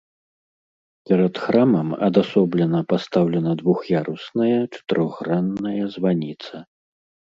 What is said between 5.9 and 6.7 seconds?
званіца.